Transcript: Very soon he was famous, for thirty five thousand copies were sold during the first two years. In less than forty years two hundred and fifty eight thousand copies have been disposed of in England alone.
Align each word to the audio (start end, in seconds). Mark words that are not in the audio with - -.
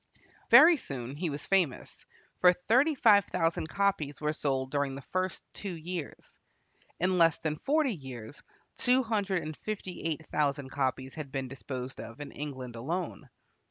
Very 0.49 0.77
soon 0.77 1.15
he 1.15 1.29
was 1.29 1.45
famous, 1.45 2.07
for 2.39 2.53
thirty 2.53 2.95
five 2.95 3.25
thousand 3.25 3.69
copies 3.69 4.19
were 4.19 4.33
sold 4.33 4.71
during 4.71 4.95
the 4.95 5.03
first 5.13 5.43
two 5.53 5.75
years. 5.75 6.39
In 6.99 7.19
less 7.19 7.37
than 7.37 7.57
forty 7.59 7.93
years 7.93 8.41
two 8.77 9.03
hundred 9.03 9.43
and 9.43 9.55
fifty 9.57 10.01
eight 10.01 10.25
thousand 10.31 10.71
copies 10.71 11.13
have 11.13 11.31
been 11.31 11.47
disposed 11.47 12.01
of 12.01 12.19
in 12.19 12.31
England 12.31 12.75
alone. 12.75 13.29